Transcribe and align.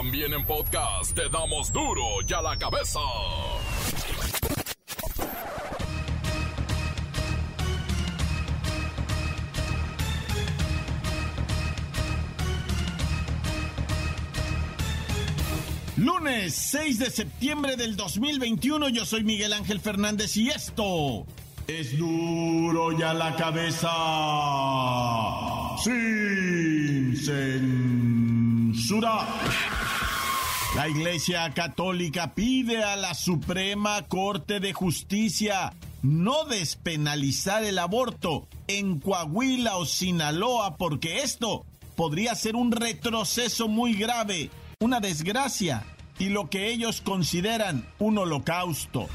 También 0.00 0.32
en 0.32 0.44
podcast 0.44 1.12
te 1.12 1.28
damos 1.28 1.72
duro 1.72 2.04
y 2.24 2.32
a 2.32 2.40
la 2.40 2.56
cabeza. 2.56 3.00
Lunes 15.96 16.54
6 16.54 16.98
de 17.00 17.10
septiembre 17.10 17.74
del 17.74 17.96
2021, 17.96 18.90
yo 18.90 19.04
soy 19.04 19.24
Miguel 19.24 19.52
Ángel 19.52 19.80
Fernández 19.80 20.36
y 20.36 20.50
esto 20.50 21.26
es 21.66 21.98
duro 21.98 22.92
y 22.98 23.02
a 23.02 23.14
la 23.14 23.34
cabeza. 23.34 23.90
Sin 25.82 27.16
censura. 28.76 29.26
La 30.78 30.88
Iglesia 30.88 31.52
Católica 31.54 32.34
pide 32.36 32.84
a 32.84 32.94
la 32.94 33.12
Suprema 33.12 34.06
Corte 34.06 34.60
de 34.60 34.72
Justicia 34.72 35.72
no 36.02 36.44
despenalizar 36.44 37.64
el 37.64 37.80
aborto 37.80 38.46
en 38.68 39.00
Coahuila 39.00 39.76
o 39.76 39.84
Sinaloa 39.84 40.76
porque 40.76 41.22
esto 41.22 41.66
podría 41.96 42.36
ser 42.36 42.54
un 42.54 42.70
retroceso 42.70 43.66
muy 43.66 43.94
grave 43.94 44.52
una 44.78 45.00
desgracia 45.00 45.84
y 46.16 46.28
lo 46.28 46.48
que 46.48 46.70
ellos 46.70 47.00
consideran 47.00 47.84
un 47.98 48.18
holocausto. 48.18 49.08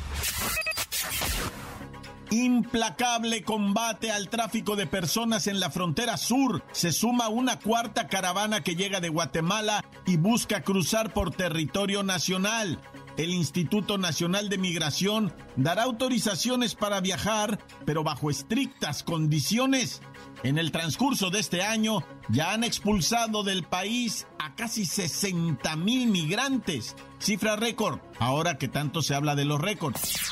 Implacable 2.34 3.44
combate 3.44 4.12
al 4.12 4.28
tráfico 4.28 4.76
de 4.76 4.88
personas 4.88 5.46
en 5.46 5.60
la 5.60 5.70
frontera 5.70 6.18
sur. 6.18 6.64
Se 6.72 6.92
suma 6.92 7.28
una 7.30 7.60
cuarta 7.60 8.08
caravana 8.08 8.64
que 8.64 8.76
llega 8.76 9.00
de 9.00 9.10
Guatemala 9.10 9.86
y 10.08 10.18
busca 10.18 10.64
cruzar 10.64 11.14
por 11.14 11.30
territorio 11.30 12.02
nacional. 12.02 12.80
El 13.18 13.32
Instituto 13.34 13.98
Nacional 13.98 14.50
de 14.50 14.58
Migración 14.58 15.34
dará 15.56 15.84
autorizaciones 15.84 16.74
para 16.74 17.00
viajar, 17.00 17.60
pero 17.86 18.04
bajo 18.04 18.32
estrictas 18.32 19.04
condiciones. 19.04 20.02
En 20.42 20.58
el 20.58 20.72
transcurso 20.72 21.30
de 21.30 21.40
este 21.40 21.62
año 21.62 22.04
ya 22.30 22.54
han 22.54 22.64
expulsado 22.64 23.44
del 23.44 23.64
país 23.64 24.28
a 24.40 24.56
casi 24.56 24.86
60 24.86 25.76
mil 25.76 26.08
migrantes. 26.10 26.96
Cifra 27.20 27.56
récord, 27.56 28.00
ahora 28.20 28.58
que 28.58 28.68
tanto 28.68 29.02
se 29.02 29.14
habla 29.14 29.36
de 29.36 29.46
los 29.46 29.62
récords. 29.62 30.32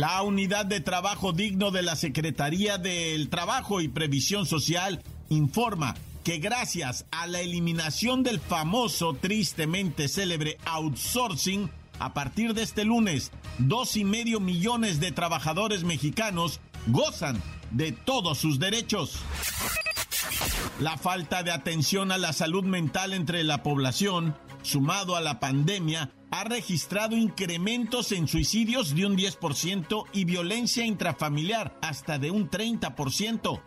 La 0.00 0.22
unidad 0.22 0.64
de 0.64 0.80
trabajo 0.80 1.32
digno 1.32 1.70
de 1.70 1.82
la 1.82 1.94
Secretaría 1.94 2.78
del 2.78 3.28
Trabajo 3.28 3.82
y 3.82 3.88
Previsión 3.88 4.46
Social 4.46 5.02
informa 5.28 5.94
que 6.24 6.38
gracias 6.38 7.04
a 7.10 7.26
la 7.26 7.40
eliminación 7.40 8.22
del 8.22 8.40
famoso, 8.40 9.12
tristemente 9.12 10.08
célebre 10.08 10.56
outsourcing, 10.64 11.70
a 11.98 12.14
partir 12.14 12.54
de 12.54 12.62
este 12.62 12.84
lunes, 12.84 13.30
dos 13.58 13.96
y 13.96 14.04
medio 14.04 14.40
millones 14.40 15.00
de 15.00 15.12
trabajadores 15.12 15.84
mexicanos 15.84 16.60
gozan 16.86 17.42
de 17.70 17.92
todos 17.92 18.38
sus 18.38 18.58
derechos. 18.58 19.20
La 20.80 20.96
falta 20.96 21.42
de 21.42 21.50
atención 21.50 22.12
a 22.12 22.18
la 22.18 22.32
salud 22.32 22.64
mental 22.64 23.12
entre 23.12 23.44
la 23.44 23.62
población, 23.62 24.36
sumado 24.62 25.16
a 25.16 25.20
la 25.20 25.40
pandemia, 25.40 26.10
ha 26.30 26.44
registrado 26.44 27.16
incrementos 27.16 28.12
en 28.12 28.28
suicidios 28.28 28.94
de 28.94 29.06
un 29.06 29.16
10% 29.16 30.04
y 30.12 30.24
violencia 30.24 30.84
intrafamiliar 30.84 31.76
hasta 31.82 32.18
de 32.18 32.30
un 32.30 32.48
30%. 32.48 33.60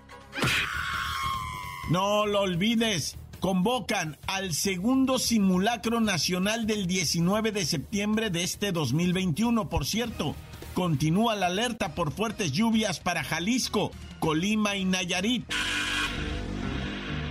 No 1.91 2.25
lo 2.25 2.41
olvides, 2.41 3.17
convocan 3.39 4.17
al 4.25 4.53
segundo 4.53 5.19
simulacro 5.19 5.99
nacional 5.99 6.65
del 6.65 6.87
19 6.87 7.51
de 7.51 7.65
septiembre 7.65 8.29
de 8.29 8.43
este 8.43 8.71
2021, 8.71 9.67
por 9.69 9.85
cierto. 9.85 10.35
Continúa 10.73 11.35
la 11.35 11.47
alerta 11.47 11.95
por 11.95 12.11
fuertes 12.11 12.51
lluvias 12.51 12.99
para 12.99 13.23
Jalisco, 13.23 13.91
Colima 14.19 14.75
y 14.75 14.85
Nayarit. 14.85 15.45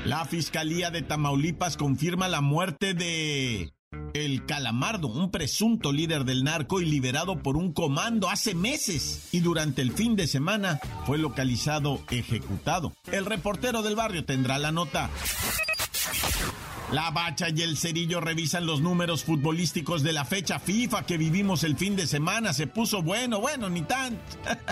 La 0.04 0.24
Fiscalía 0.24 0.90
de 0.90 1.02
Tamaulipas 1.02 1.76
confirma 1.76 2.28
la 2.28 2.40
muerte 2.40 2.94
de 2.94 3.72
el 4.14 4.44
Calamardo, 4.46 5.08
un 5.08 5.30
presunto 5.30 5.92
líder 5.92 6.24
del 6.24 6.44
narco 6.44 6.80
y 6.80 6.84
liberado 6.84 7.42
por 7.42 7.56
un 7.56 7.72
comando 7.72 8.28
hace 8.28 8.54
meses 8.54 9.28
y 9.32 9.40
durante 9.40 9.82
el 9.82 9.92
fin 9.92 10.16
de 10.16 10.26
semana 10.26 10.80
fue 11.06 11.18
localizado 11.18 12.00
ejecutado. 12.10 12.92
El 13.10 13.26
reportero 13.26 13.82
del 13.82 13.96
barrio 13.96 14.24
tendrá 14.24 14.58
la 14.58 14.72
nota. 14.72 15.10
La 16.92 17.10
Bacha 17.10 17.48
y 17.48 17.62
el 17.62 17.78
Cerillo 17.78 18.20
revisan 18.20 18.66
los 18.66 18.82
números 18.82 19.24
futbolísticos 19.24 20.02
de 20.02 20.12
la 20.12 20.26
fecha 20.26 20.58
FIFA 20.58 21.06
que 21.06 21.16
vivimos 21.16 21.64
el 21.64 21.76
fin 21.76 21.96
de 21.96 22.06
semana. 22.06 22.52
Se 22.52 22.66
puso 22.66 23.02
bueno, 23.02 23.40
bueno, 23.40 23.70
ni 23.70 23.82
tanto. 23.82 24.20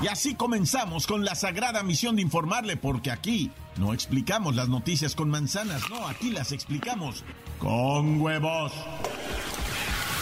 Y 0.00 0.06
así 0.06 0.36
comenzamos 0.36 1.08
con 1.08 1.24
la 1.24 1.34
sagrada 1.34 1.82
misión 1.82 2.14
de 2.14 2.22
informarle, 2.22 2.76
porque 2.76 3.10
aquí 3.10 3.50
no 3.78 3.92
explicamos 3.92 4.54
las 4.54 4.68
noticias 4.68 5.16
con 5.16 5.28
manzanas, 5.28 5.90
no, 5.90 6.06
aquí 6.06 6.30
las 6.30 6.52
explicamos 6.52 7.24
con 7.58 8.20
huevos. 8.20 8.72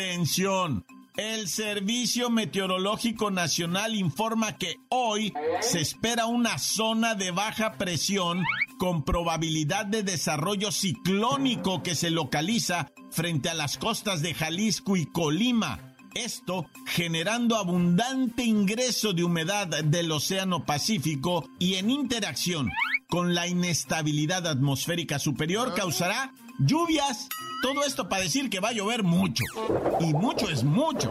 Atención. 0.00 0.86
El 1.18 1.46
Servicio 1.46 2.30
Meteorológico 2.30 3.30
Nacional 3.30 3.94
informa 3.94 4.56
que 4.56 4.76
hoy 4.88 5.34
se 5.60 5.82
espera 5.82 6.24
una 6.24 6.56
zona 6.56 7.14
de 7.14 7.32
baja 7.32 7.74
presión 7.74 8.42
con 8.78 9.04
probabilidad 9.04 9.84
de 9.84 10.02
desarrollo 10.02 10.72
ciclónico 10.72 11.82
que 11.82 11.94
se 11.94 12.08
localiza 12.08 12.90
frente 13.10 13.50
a 13.50 13.54
las 13.54 13.76
costas 13.76 14.22
de 14.22 14.32
Jalisco 14.32 14.96
y 14.96 15.04
Colima. 15.04 15.94
Esto 16.14 16.70
generando 16.86 17.56
abundante 17.56 18.42
ingreso 18.42 19.12
de 19.12 19.24
humedad 19.24 19.66
del 19.66 20.10
Océano 20.12 20.64
Pacífico 20.64 21.46
y 21.58 21.74
en 21.74 21.90
interacción 21.90 22.70
con 23.10 23.34
la 23.34 23.46
inestabilidad 23.46 24.46
atmosférica 24.46 25.18
superior 25.18 25.74
causará 25.74 26.32
lluvias. 26.60 27.28
Todo 27.62 27.84
esto 27.84 28.08
para 28.08 28.22
decir 28.22 28.48
que 28.48 28.60
va 28.60 28.68
a 28.68 28.72
llover 28.72 29.02
mucho. 29.02 29.44
Y 30.00 30.14
mucho 30.14 30.48
es 30.48 30.64
mucho. 30.64 31.10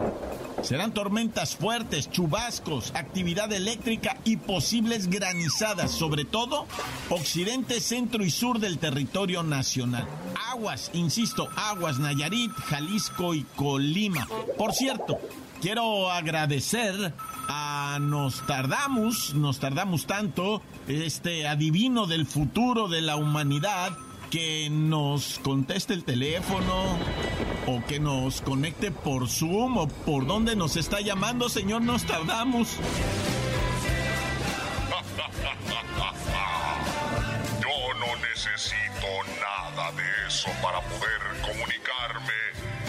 Serán 0.62 0.92
tormentas 0.92 1.56
fuertes, 1.56 2.10
chubascos, 2.10 2.92
actividad 2.94 3.52
eléctrica 3.52 4.18
y 4.24 4.36
posibles 4.36 5.08
granizadas, 5.08 5.90
sobre 5.90 6.24
todo 6.24 6.66
occidente, 7.08 7.80
centro 7.80 8.24
y 8.24 8.30
sur 8.30 8.58
del 8.58 8.78
territorio 8.78 9.42
nacional. 9.42 10.06
Aguas, 10.50 10.90
insisto, 10.92 11.48
aguas 11.56 11.98
Nayarit, 11.98 12.52
Jalisco 12.52 13.32
y 13.34 13.44
Colima. 13.56 14.26
Por 14.58 14.74
cierto, 14.74 15.18
quiero 15.62 16.10
agradecer 16.10 17.14
a 17.48 17.98
Nos 18.00 18.46
Tardamos, 18.46 19.34
Nos 19.34 19.60
Tardamos 19.60 20.06
tanto, 20.06 20.62
este 20.88 21.46
adivino 21.46 22.06
del 22.06 22.26
futuro 22.26 22.88
de 22.88 23.00
la 23.00 23.16
humanidad, 23.16 23.96
que 24.30 24.68
nos 24.70 25.40
conteste 25.40 25.92
el 25.92 26.04
teléfono 26.04 26.96
o 27.66 27.84
que 27.86 27.98
nos 27.98 28.40
conecte 28.40 28.92
por 28.92 29.28
Zoom 29.28 29.76
o 29.76 29.88
por 29.88 30.26
donde 30.26 30.54
nos 30.54 30.76
está 30.76 31.00
llamando, 31.00 31.48
señor, 31.48 31.82
nos 31.82 32.04
tardamos. 32.04 32.68
Yo 37.60 37.94
no 37.98 38.16
necesito 38.28 39.06
nada 39.40 39.90
de 39.92 40.04
eso 40.28 40.48
para 40.62 40.80
poder 40.80 41.20
comunicarme 41.42 42.32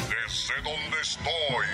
desde 0.09 0.61
donde 0.61 1.01
estoy. 1.01 1.67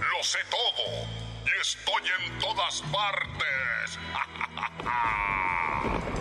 Lo 0.00 0.24
sé 0.24 0.38
todo 0.50 1.20
estoy 1.60 2.02
en 2.18 2.38
todas 2.38 2.82
partes. 2.90 3.98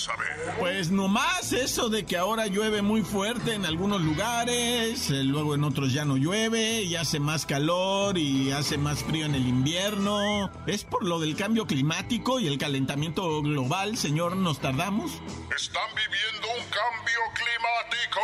quieres 0.00 0.36
saber? 0.36 0.56
Pues 0.58 0.90
nomás 0.90 1.52
eso 1.52 1.88
de 1.88 2.04
que 2.04 2.16
ahora 2.16 2.46
llueve 2.46 2.82
muy 2.82 3.02
fuerte 3.02 3.54
en 3.54 3.64
algunos 3.64 4.00
lugares, 4.00 5.10
eh, 5.10 5.24
luego 5.24 5.54
en 5.54 5.64
otros 5.64 5.92
ya 5.92 6.04
no 6.04 6.16
llueve, 6.16 6.82
y 6.82 6.96
hace 6.96 7.20
más 7.20 7.46
calor 7.46 8.18
y 8.18 8.50
hace 8.52 8.78
más 8.78 9.02
frío 9.04 9.26
en 9.26 9.34
el 9.34 9.46
invierno. 9.46 10.50
¿Es 10.66 10.84
por 10.84 11.04
lo 11.04 11.18
del 11.20 11.36
cambio 11.36 11.66
climático 11.66 12.40
y 12.40 12.46
el 12.46 12.58
calentamiento 12.58 13.42
global, 13.42 13.96
señor? 13.96 14.36
¿Nos 14.36 14.60
tardamos? 14.60 15.12
¿Están 15.54 15.88
viviendo 15.94 16.48
un 16.58 16.64
cambio 16.70 17.20
climático? 17.34 18.20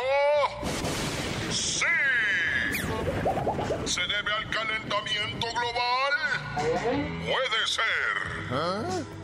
Sí. 1.50 1.84
¿Se 3.87 4.00
debe 4.00 4.32
al 4.32 4.50
calentamiento 4.50 5.46
global? 5.52 6.12
Puede 7.25 7.67
ser. 7.67 9.16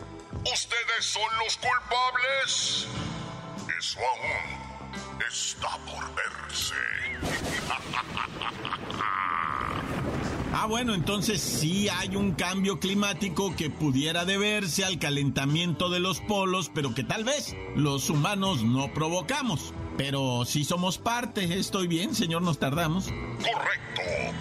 ¿Ustedes 0.51 1.05
son 1.05 1.29
los 1.43 1.57
culpables? 1.57 2.87
Eso 3.79 3.99
aún 3.99 5.21
está 5.27 5.77
por 5.85 6.03
verse. 6.15 6.75
Ah, 10.55 10.67
bueno, 10.67 10.93
entonces 10.93 11.41
sí 11.41 11.89
hay 11.89 12.15
un 12.15 12.33
cambio 12.33 12.79
climático 12.79 13.55
que 13.55 13.71
pudiera 13.71 14.23
deberse 14.23 14.85
al 14.85 14.99
calentamiento 14.99 15.89
de 15.89 15.99
los 15.99 16.19
polos, 16.21 16.69
pero 16.73 16.93
que 16.93 17.03
tal 17.03 17.23
vez 17.23 17.55
los 17.75 18.09
humanos 18.11 18.63
no 18.63 18.93
provocamos. 18.93 19.73
Pero 19.97 20.45
sí 20.45 20.63
somos 20.63 20.99
parte, 20.99 21.57
¿estoy 21.59 21.87
bien, 21.87 22.13
señor? 22.13 22.43
¿Nos 22.43 22.59
tardamos? 22.59 23.05
Correcto. 23.05 24.37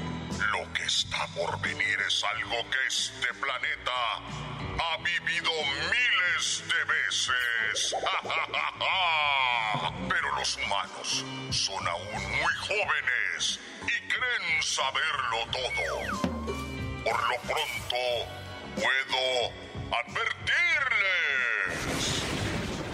Lo 0.53 0.71
que 0.75 0.85
está 0.85 1.27
por 1.29 1.59
venir 1.63 1.99
es 2.07 2.23
algo 2.25 2.57
que 2.71 2.87
este 2.89 3.29
planeta 3.41 4.52
ha 4.79 4.97
vivido 4.99 5.51
miles 5.91 6.63
de 6.69 6.85
veces. 6.85 7.97
Pero 10.09 10.35
los 10.37 10.57
humanos 10.57 11.25
son 11.51 11.89
aún 11.89 12.13
muy 12.13 12.55
jóvenes 12.61 13.59
y 13.83 14.01
creen 14.09 14.63
saberlo 14.63 15.47
todo. 15.51 15.85
Por 17.05 17.29
lo 17.29 17.37
pronto, 17.43 17.97
puedo 18.77 19.53
advertirles 19.93 22.23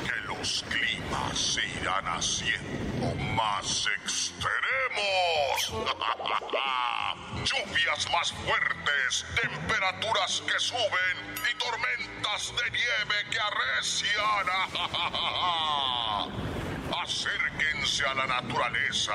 que 0.04 0.16
los 0.26 0.64
climas 0.68 1.38
se 1.38 1.64
irán 1.80 2.06
haciendo 2.06 3.14
más 3.34 3.86
extremos. 4.02 5.68
Lluvias 7.48 8.10
más 8.12 8.30
fuertes, 8.32 9.24
temperaturas 9.40 10.42
que 10.46 10.60
suben 10.60 11.34
y 11.50 11.54
tormentas 11.56 12.52
de 12.54 12.70
nieve 12.70 13.24
que 13.30 13.38
arrecian. 13.40 14.46
Acérquense 17.02 18.04
a 18.04 18.14
la 18.14 18.26
naturaleza, 18.26 19.14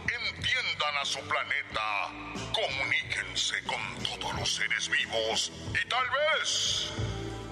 entiendan 0.00 0.96
a 1.00 1.04
su 1.04 1.20
planeta, 1.20 2.08
comuníquense 2.52 3.62
con 3.62 3.80
todos 4.02 4.34
los 4.34 4.52
seres 4.56 4.88
vivos 4.88 5.52
y 5.70 5.88
tal 5.88 6.08
vez 6.10 6.90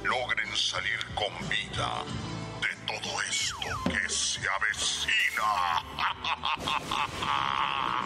logren 0.02 0.56
salir 0.56 0.98
con 1.14 1.48
vida 1.48 2.04
todo 2.98 3.22
esto 3.28 3.68
que 3.84 4.08
se 4.08 4.40
avecina. 4.48 5.80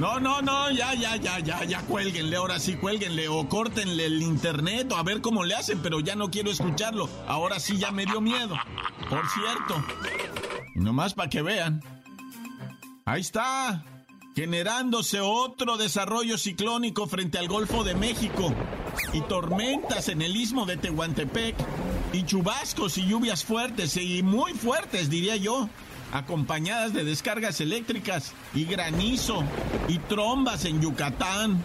No, 0.00 0.18
no, 0.18 0.40
no, 0.40 0.70
ya, 0.70 0.94
ya, 0.94 1.16
ya, 1.16 1.40
ya, 1.40 1.62
ya, 1.64 1.82
cuélguenle, 1.82 2.36
ahora 2.36 2.58
sí, 2.58 2.74
cuélguenle, 2.76 3.28
o 3.28 3.46
córtenle 3.50 4.06
el 4.06 4.22
internet, 4.22 4.90
o 4.92 4.96
a 4.96 5.02
ver 5.02 5.20
cómo 5.20 5.44
le 5.44 5.54
hacen, 5.54 5.80
pero 5.82 6.00
ya 6.00 6.16
no 6.16 6.30
quiero 6.30 6.50
escucharlo. 6.50 7.06
Ahora 7.28 7.60
sí 7.60 7.76
ya 7.76 7.90
me 7.90 8.06
dio 8.06 8.22
miedo. 8.22 8.56
Por 9.10 9.28
cierto. 9.28 9.84
Nomás 10.74 11.12
para 11.12 11.28
que 11.28 11.42
vean. 11.42 11.84
Ahí 13.04 13.20
está. 13.20 13.84
Generándose 14.34 15.20
otro 15.20 15.76
desarrollo 15.76 16.38
ciclónico 16.38 17.06
frente 17.06 17.36
al 17.36 17.48
Golfo 17.48 17.84
de 17.84 17.94
México. 17.94 18.54
Y 19.12 19.20
tormentas 19.22 20.08
en 20.08 20.22
el 20.22 20.34
istmo 20.34 20.64
de 20.64 20.78
Tehuantepec. 20.78 21.56
Y 22.12 22.24
chubascos 22.24 22.98
y 22.98 23.06
lluvias 23.06 23.44
fuertes, 23.44 23.96
y 23.96 24.22
muy 24.22 24.52
fuertes, 24.54 25.10
diría 25.10 25.36
yo 25.36 25.68
acompañadas 26.12 26.92
de 26.92 27.04
descargas 27.04 27.60
eléctricas 27.60 28.32
y 28.54 28.64
granizo 28.64 29.44
y 29.88 29.98
trombas 29.98 30.64
en 30.64 30.80
Yucatán 30.80 31.62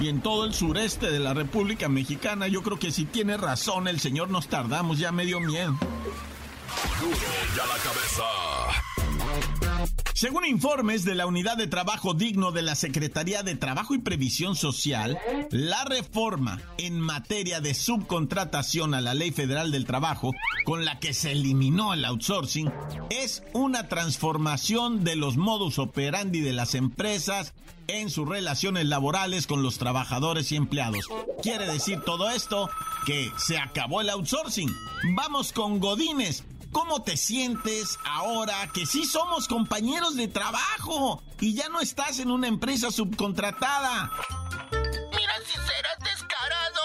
y 0.00 0.08
en 0.08 0.20
todo 0.20 0.44
el 0.44 0.54
sureste 0.54 1.10
de 1.10 1.18
la 1.18 1.34
República 1.34 1.88
Mexicana. 1.88 2.48
Yo 2.48 2.62
creo 2.62 2.78
que 2.78 2.90
si 2.90 3.04
tiene 3.04 3.36
razón 3.36 3.88
el 3.88 4.00
señor, 4.00 4.30
nos 4.30 4.48
tardamos, 4.48 4.98
ya 4.98 5.12
me 5.12 5.24
dio 5.24 5.40
miedo. 5.40 5.76
ya 7.56 7.66
la 7.66 7.78
cabeza. 7.82 8.87
Según 10.18 10.44
informes 10.44 11.04
de 11.04 11.14
la 11.14 11.26
Unidad 11.26 11.56
de 11.56 11.68
Trabajo 11.68 12.12
Digno 12.12 12.50
de 12.50 12.60
la 12.60 12.74
Secretaría 12.74 13.44
de 13.44 13.54
Trabajo 13.54 13.94
y 13.94 13.98
Previsión 13.98 14.56
Social, 14.56 15.16
la 15.52 15.84
reforma 15.84 16.60
en 16.76 16.98
materia 16.98 17.60
de 17.60 17.72
subcontratación 17.72 18.94
a 18.94 19.00
la 19.00 19.14
Ley 19.14 19.30
Federal 19.30 19.70
del 19.70 19.84
Trabajo, 19.84 20.34
con 20.64 20.84
la 20.84 20.98
que 20.98 21.14
se 21.14 21.30
eliminó 21.30 21.94
el 21.94 22.04
outsourcing, 22.04 22.68
es 23.10 23.44
una 23.52 23.86
transformación 23.86 25.04
de 25.04 25.14
los 25.14 25.36
modus 25.36 25.78
operandi 25.78 26.40
de 26.40 26.52
las 26.52 26.74
empresas 26.74 27.54
en 27.86 28.10
sus 28.10 28.28
relaciones 28.28 28.86
laborales 28.86 29.46
con 29.46 29.62
los 29.62 29.78
trabajadores 29.78 30.50
y 30.50 30.56
empleados. 30.56 31.06
Quiere 31.44 31.68
decir 31.68 32.00
todo 32.04 32.28
esto 32.28 32.68
que 33.06 33.30
se 33.36 33.56
acabó 33.56 34.00
el 34.00 34.10
outsourcing. 34.10 34.74
Vamos 35.14 35.52
con 35.52 35.78
Godines 35.78 36.42
¿Cómo 36.72 37.02
te 37.02 37.16
sientes 37.16 37.98
ahora 38.04 38.68
que 38.72 38.86
sí 38.86 39.04
somos 39.04 39.48
compañeros 39.48 40.16
de 40.16 40.28
trabajo 40.28 41.22
y 41.40 41.54
ya 41.54 41.68
no 41.68 41.80
estás 41.80 42.18
en 42.18 42.30
una 42.30 42.48
empresa 42.48 42.90
subcontratada? 42.90 44.10
Mira 45.16 45.34
si 45.46 45.54
serás 45.54 45.98
descarado. 46.04 46.80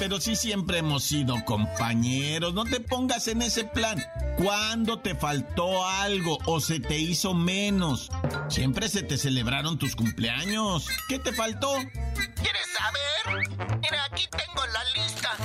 Pero 0.00 0.18
sí 0.18 0.34
siempre 0.34 0.78
hemos 0.78 1.04
sido 1.04 1.44
compañeros, 1.44 2.54
no 2.54 2.64
te 2.64 2.80
pongas 2.80 3.28
en 3.28 3.42
ese 3.42 3.64
plan. 3.64 4.02
¿Cuándo 4.42 4.98
te 5.00 5.14
faltó 5.14 5.86
algo 5.86 6.38
o 6.46 6.58
se 6.58 6.80
te 6.80 6.96
hizo 6.96 7.34
menos? 7.34 8.10
Siempre 8.48 8.88
se 8.88 9.02
te 9.02 9.18
celebraron 9.18 9.78
tus 9.78 9.94
cumpleaños. 9.94 10.88
¿Qué 11.06 11.18
te 11.18 11.34
faltó? 11.34 11.74
¿Quieres 12.14 12.66
saber? 12.78 13.78
Mira, 13.82 14.04
aquí 14.10 14.26
tengo 14.30 14.66
la 14.72 14.84
lista 14.94 15.36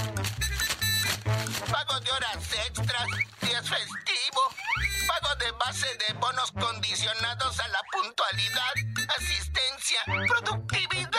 pago 1.69 1.99
de 1.99 2.11
horas 2.11 2.37
extras, 2.67 3.07
días 3.41 3.67
festivos, 3.67 4.55
pago 5.05 5.35
de 5.35 5.51
base 5.51 5.87
de 6.07 6.13
bonos 6.13 6.51
condicionados 6.53 7.59
a 7.59 7.67
la 7.67 7.79
puntualidad, 7.91 8.73
asistencia, 9.17 9.99
productividad. 10.27 11.14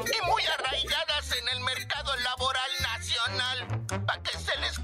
Y 0.00 0.26
muy 0.26 0.42
arraigadas 0.58 1.32
en 1.32 1.48
el 1.48 1.60
mercado 1.60 2.16
laboral 2.16 2.70
nacional 2.82 3.84
para 4.06 4.22
que 4.22 4.38
se 4.38 4.58
les 4.60 4.80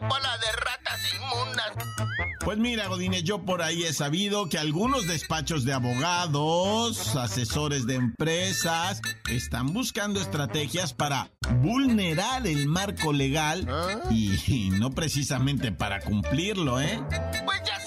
bola 0.00 0.38
de 0.38 0.52
ratas 0.52 1.14
inmundas. 1.14 1.72
Pues 2.44 2.58
mira, 2.58 2.86
Godínez, 2.86 3.24
yo 3.24 3.44
por 3.44 3.62
ahí 3.62 3.82
he 3.82 3.92
sabido 3.92 4.48
que 4.48 4.58
algunos 4.58 5.06
despachos 5.08 5.64
de 5.64 5.72
abogados, 5.72 7.16
asesores 7.16 7.86
de 7.86 7.96
empresas, 7.96 9.00
están 9.28 9.72
buscando 9.72 10.20
estrategias 10.20 10.92
para 10.94 11.30
vulnerar 11.56 12.46
el 12.46 12.68
marco 12.68 13.12
legal 13.12 13.66
y, 14.10 14.70
no 14.70 14.90
precisamente 14.90 15.72
para 15.72 16.00
cumplirlo, 16.00 16.80
¿eh? 16.80 17.02
Pues 17.44 17.62
ya 17.64 17.80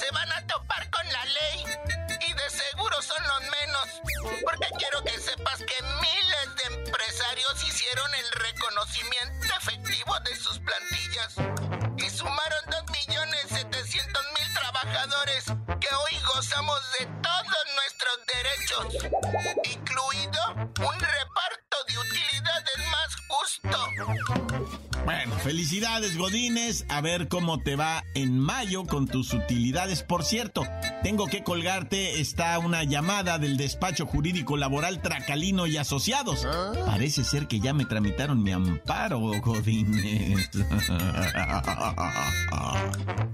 Bueno, 25.80 25.94
felicidades 25.96 26.18
Godines, 26.18 26.86
a 26.90 27.00
ver 27.00 27.30
cómo 27.30 27.60
te 27.60 27.78
va 27.78 28.04
en 28.14 28.38
mayo 28.38 28.84
con 28.86 29.08
tus 29.08 29.34
utilidades. 29.34 30.04
Por 30.04 30.26
cierto, 30.26 30.68
tengo 31.04 31.28
que 31.28 31.44
colgarte, 31.44 32.20
está 32.20 32.60
una 32.60 32.84
llamada 32.84 33.40
del 33.40 33.56
despacho 33.56 34.06
jurídico 34.06 34.58
laboral 34.58 35.02
Tracalino 35.02 35.68
y 35.68 35.78
Asociados. 35.78 36.46
Parece 36.86 37.24
ser 37.24 37.48
que 37.48 37.62
ya 37.62 37.74
me 37.74 37.86
tramitaron 37.86 38.44
mi 38.44 38.52
amparo, 38.52 39.20
Godines. 39.42 40.50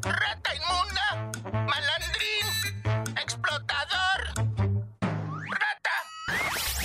¡Rata 0.04 0.52
inmunda! 0.56 1.32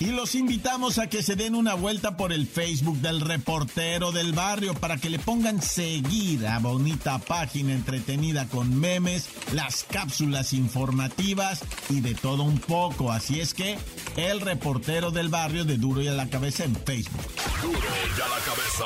Y 0.00 0.06
los 0.06 0.36
invitamos 0.36 0.98
a 0.98 1.08
que 1.08 1.24
se 1.24 1.34
den 1.34 1.56
una 1.56 1.74
vuelta 1.74 2.16
por 2.16 2.32
el 2.32 2.46
Facebook 2.46 2.98
del 2.98 3.20
reportero 3.20 4.12
del 4.12 4.32
barrio 4.32 4.74
para 4.74 4.96
que 4.96 5.10
le 5.10 5.18
pongan 5.18 5.60
seguir 5.60 6.46
a 6.46 6.60
bonita 6.60 7.18
página 7.18 7.72
entretenida 7.72 8.46
con 8.46 8.78
memes, 8.78 9.28
las 9.54 9.82
cápsulas 9.82 10.52
informativas 10.52 11.64
y 11.90 12.00
de 12.00 12.14
todo 12.14 12.44
un 12.44 12.58
poco. 12.60 13.10
Así 13.10 13.40
es 13.40 13.54
que 13.54 13.76
el 14.16 14.40
reportero 14.40 15.10
del 15.10 15.30
barrio 15.30 15.64
de 15.64 15.78
Duro 15.78 16.00
y 16.00 16.06
a 16.06 16.12
la 16.12 16.28
cabeza 16.28 16.62
en 16.62 16.76
Facebook. 16.76 17.20
Duro 17.60 17.78
y 17.78 18.20
a 18.20 18.28
la 18.28 18.38
cabeza. 18.44 18.84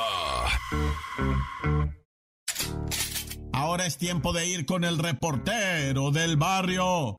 Ahora 3.51 3.85
es 3.85 3.97
tiempo 3.97 4.33
de 4.33 4.47
ir 4.47 4.65
con 4.65 4.83
el 4.83 4.97
reportero 4.97 6.09
del 6.09 6.37
barrio. 6.37 7.17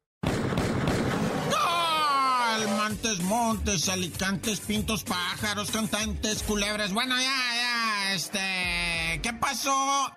Montes, 3.05 3.23
montes, 3.27 3.89
alicantes, 3.91 4.61
pintos, 4.61 5.05
pájaros, 5.05 5.71
cantantes, 5.71 6.43
culebras. 6.43 6.91
Bueno, 6.95 7.15
ya, 7.21 7.37
ya, 7.55 8.15
este. 8.15 8.74
¿Qué 9.25 9.33
pasó 9.33 9.73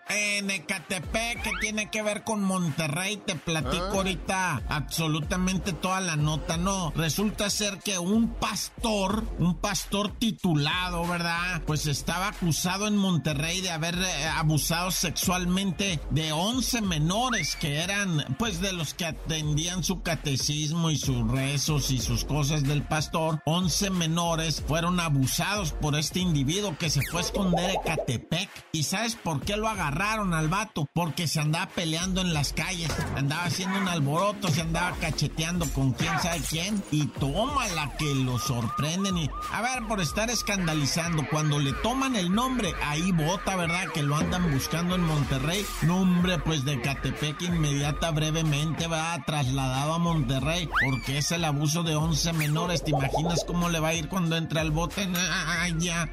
en 0.09 0.51
Ecatepec 0.51 1.41
que 1.41 1.51
tiene 1.61 1.89
que 1.89 2.01
ver 2.01 2.25
con 2.25 2.43
Monterrey? 2.43 3.15
Te 3.15 3.35
platico 3.35 3.85
ahorita 3.85 4.63
absolutamente 4.67 5.71
toda 5.71 6.01
la 6.01 6.17
nota. 6.17 6.57
No, 6.57 6.91
resulta 6.93 7.49
ser 7.49 7.79
que 7.79 7.97
un 7.97 8.33
pastor, 8.33 9.23
un 9.39 9.55
pastor 9.55 10.11
titulado, 10.19 11.07
¿verdad? 11.07 11.61
Pues 11.65 11.87
estaba 11.87 12.27
acusado 12.27 12.85
en 12.85 12.97
Monterrey 12.97 13.61
de 13.61 13.71
haber 13.71 13.95
eh, 13.95 14.25
abusado 14.35 14.91
sexualmente 14.91 16.01
de 16.09 16.33
11 16.33 16.81
menores 16.81 17.55
que 17.55 17.79
eran, 17.79 18.35
pues, 18.37 18.59
de 18.59 18.73
los 18.73 18.93
que 18.93 19.05
atendían 19.05 19.85
su 19.85 20.01
catecismo 20.01 20.91
y 20.91 20.97
sus 20.97 21.25
rezos 21.31 21.91
y 21.91 21.99
sus 21.99 22.25
cosas 22.25 22.63
del 22.63 22.83
pastor. 22.83 23.41
11 23.45 23.89
menores 23.89 24.61
fueron 24.67 24.99
abusados 24.99 25.71
por 25.71 25.95
este 25.95 26.19
individuo 26.19 26.77
que 26.77 26.89
se 26.89 27.01
fue 27.03 27.21
a 27.21 27.23
esconder 27.23 27.69
en 27.69 27.77
Ecatepec. 27.79 28.49
¿Y 28.73 28.83
sabes 28.97 29.15
por 29.15 29.41
qué 29.41 29.55
lo 29.57 29.67
agarraron 29.67 30.33
al 30.33 30.47
vato? 30.47 30.89
Porque 30.91 31.27
se 31.27 31.39
andaba 31.39 31.67
peleando 31.67 32.21
en 32.21 32.33
las 32.33 32.51
calles, 32.51 32.89
andaba 33.15 33.43
haciendo 33.43 33.77
un 33.79 33.87
alboroto, 33.87 34.47
se 34.47 34.61
andaba 34.61 34.95
cacheteando 34.99 35.71
con 35.71 35.91
quién 35.93 36.19
sabe 36.19 36.41
quién. 36.49 36.83
Y 36.91 37.05
toma 37.05 37.67
la 37.69 37.95
que 37.97 38.15
lo 38.15 38.39
sorprenden. 38.39 39.17
Y 39.17 39.29
a 39.51 39.61
ver, 39.61 39.87
por 39.87 40.01
estar 40.01 40.31
escandalizando, 40.31 41.27
cuando 41.29 41.59
le 41.59 41.73
toman 41.73 42.15
el 42.15 42.33
nombre, 42.33 42.73
ahí 42.83 43.11
vota, 43.11 43.55
¿verdad? 43.55 43.87
Que 43.93 44.01
lo 44.01 44.15
andan 44.15 44.51
buscando 44.51 44.95
en 44.95 45.01
Monterrey. 45.01 45.63
Nombre, 45.83 46.39
pues 46.39 46.65
de 46.65 46.81
Catepec 46.81 47.39
inmediata, 47.43 48.09
brevemente, 48.09 48.87
va 48.87 49.23
trasladado 49.25 49.93
a 49.93 49.99
Monterrey, 49.99 50.67
porque 50.83 51.19
es 51.19 51.31
el 51.31 51.45
abuso 51.45 51.83
de 51.83 51.95
11 51.95 52.33
menores. 52.33 52.83
¿Te 52.83 52.91
imaginas 52.91 53.43
cómo 53.45 53.69
le 53.69 53.79
va 53.79 53.89
a 53.89 53.93
ir 53.93 54.09
cuando 54.09 54.37
entra 54.37 54.61
al 54.61 54.71
bote? 54.71 55.07
Ay, 55.15 55.75
ya. 55.77 56.09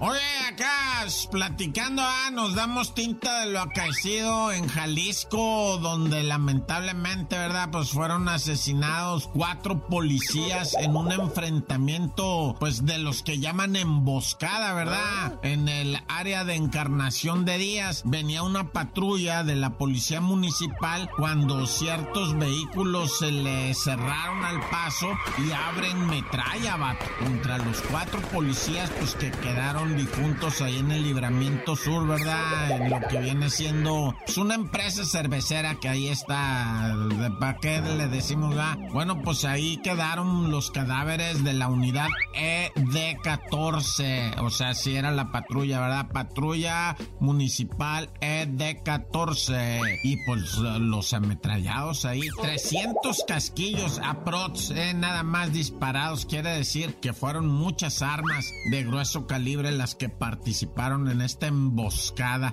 Oye, 0.00 0.20
acá 0.48 0.90
platicando, 1.30 2.02
ah, 2.04 2.30
nos 2.30 2.54
damos 2.54 2.94
tinta 2.94 3.40
de 3.40 3.52
lo 3.52 3.60
acaecido 3.60 4.52
en 4.52 4.68
Jalisco, 4.68 5.78
donde 5.78 6.22
lamentablemente, 6.22 7.36
¿verdad? 7.38 7.70
Pues 7.72 7.90
fueron 7.90 8.28
asesinados 8.28 9.28
cuatro 9.32 9.86
policías 9.88 10.74
en 10.78 10.94
un 10.94 11.10
enfrentamiento, 11.10 12.56
pues 12.60 12.84
de 12.84 12.98
los 12.98 13.22
que 13.22 13.38
llaman 13.38 13.76
emboscada, 13.76 14.74
¿verdad? 14.74 15.40
En 15.42 15.68
el 15.68 15.98
área 16.08 16.44
de 16.44 16.54
Encarnación 16.54 17.44
de 17.44 17.58
Díaz 17.58 18.02
venía 18.04 18.42
una 18.42 18.72
patrulla 18.72 19.42
de 19.42 19.56
la 19.56 19.78
policía 19.78 20.20
municipal 20.20 21.10
cuando 21.16 21.66
ciertos 21.66 22.38
vehículos 22.38 23.18
se 23.18 23.32
le 23.32 23.74
cerraron 23.74 24.44
al 24.44 24.60
paso 24.68 25.08
y 25.38 25.50
abren 25.52 26.06
metralla, 26.08 26.76
vato, 26.76 27.06
contra 27.18 27.58
los 27.58 27.80
cuatro 27.90 28.20
policías, 28.32 28.90
pues 28.98 29.14
que 29.20 29.30
quedaron 29.30 29.96
difuntos 29.98 30.62
ahí 30.62 30.78
en 30.78 30.90
el 30.92 31.02
libramiento 31.02 31.76
sur, 31.76 32.08
¿verdad? 32.08 32.70
En 32.70 32.88
lo 32.88 33.06
que 33.06 33.18
viene 33.18 33.50
siendo 33.50 34.14
es 34.26 34.38
una 34.38 34.54
empresa 34.54 35.04
cervecera 35.04 35.74
que 35.74 35.90
ahí 35.90 36.08
está. 36.08 36.96
¿Para 37.38 37.58
qué 37.58 37.82
le 37.82 38.08
decimos? 38.08 38.56
Ah? 38.58 38.78
Bueno, 38.92 39.20
pues 39.20 39.44
ahí 39.44 39.76
quedaron 39.82 40.50
los 40.50 40.70
cadáveres 40.70 41.44
de 41.44 41.52
la 41.52 41.68
unidad 41.68 42.08
ED14. 42.34 44.40
O 44.40 44.48
sea, 44.48 44.72
si 44.72 44.96
era 44.96 45.10
la 45.10 45.30
patrulla, 45.30 45.80
¿verdad? 45.80 46.08
Patrulla 46.10 46.96
municipal 47.18 48.08
ED14. 48.22 49.98
Y 50.02 50.16
pues 50.24 50.56
los 50.56 51.12
ametrallados 51.12 52.06
ahí. 52.06 52.22
300 52.40 53.22
casquillos 53.28 54.00
aprox, 54.02 54.70
eh, 54.70 54.94
nada 54.94 55.24
más 55.24 55.52
disparados. 55.52 56.24
Quiere 56.24 56.52
decir 56.52 56.94
que 56.94 57.12
fueron 57.12 57.48
muchas 57.48 58.00
armas 58.00 58.46
de 58.70 58.82
grueso 58.82 59.09
calibre 59.26 59.70
las 59.72 59.94
que 59.94 60.08
participaron 60.08 61.08
en 61.08 61.20
esta 61.20 61.46
emboscada. 61.46 62.52